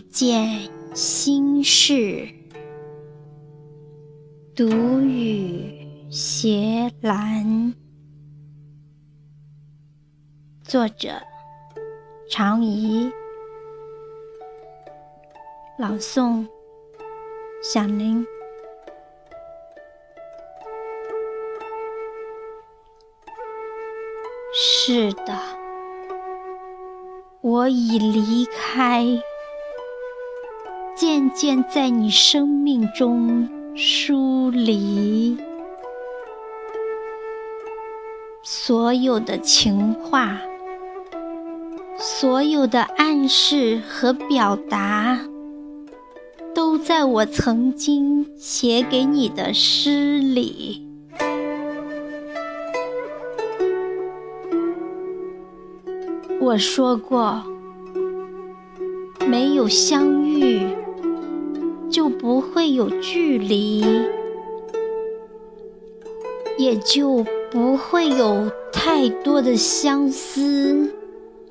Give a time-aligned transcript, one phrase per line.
[0.00, 2.28] 见心事。
[4.54, 4.68] 独
[5.00, 7.74] 语斜阑。
[10.62, 11.20] 作者：
[12.30, 13.10] 常怡。
[15.76, 16.46] 朗诵：
[17.62, 18.24] 响铃。
[24.56, 25.36] 是的，
[27.40, 29.04] 我已离开，
[30.96, 35.36] 渐渐在你生命中疏离。
[38.42, 40.40] 所有的情话，
[41.98, 45.18] 所有的暗示和表达，
[46.54, 50.86] 都在我曾经写给你的诗里。
[56.40, 57.42] 我说过，
[59.26, 60.68] 没有相遇，
[61.94, 63.84] 就不会有距离，
[66.58, 70.92] 也就不会有太多的相思，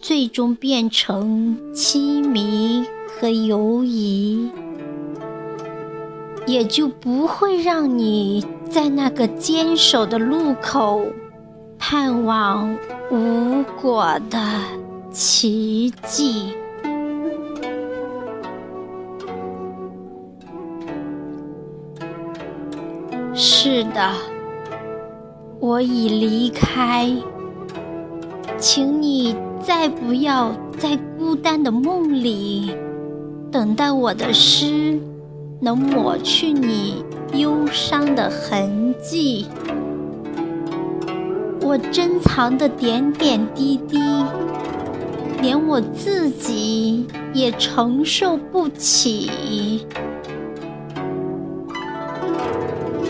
[0.00, 4.50] 最终变成凄迷和犹疑，
[6.44, 11.06] 也就不会让你在那个坚守的路口
[11.78, 12.76] 盼望
[13.12, 14.38] 无果的。
[15.12, 16.52] 奇迹。
[23.34, 24.12] 是的，
[25.58, 27.10] 我已离开，
[28.58, 32.74] 请你再不要在孤单的梦里
[33.50, 34.98] 等待我的诗
[35.60, 39.46] 能抹去你忧伤的痕迹。
[41.60, 43.98] 我珍藏的点点滴滴。
[45.40, 49.84] 连我自己也承受不起，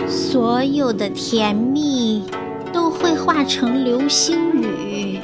[0.09, 2.25] 所有的甜蜜
[2.73, 5.19] 都会化成流星雨，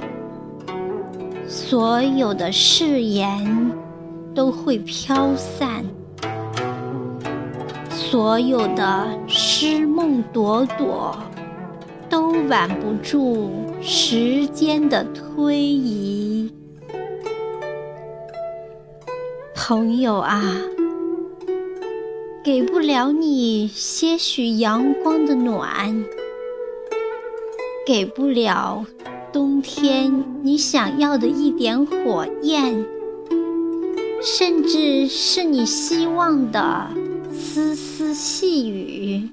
[1.46, 3.70] 所有的誓言
[4.34, 5.84] 都会飘散，
[7.90, 11.16] 所有的诗梦朵朵
[12.08, 13.50] 都挽不住
[13.80, 16.52] 时间的推移。
[19.54, 20.42] 朋友啊，
[22.48, 26.02] 给不了你些许阳光的暖，
[27.86, 28.86] 给不了
[29.30, 32.86] 冬天你想要的一点火焰，
[34.22, 36.86] 甚至是你希望的
[37.30, 39.28] 丝丝细雨。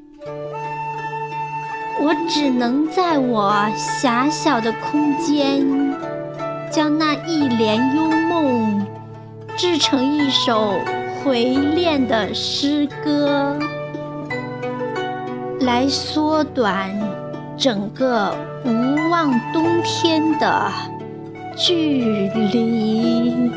[2.02, 5.66] 我只能在我狭小的空间，
[6.70, 8.86] 将那一帘幽梦。
[9.56, 10.74] 制成一首
[11.26, 13.58] 回恋的诗歌，
[15.62, 16.92] 来缩短
[17.58, 18.32] 整个
[18.64, 20.72] 无望冬天的
[21.58, 23.52] 距离。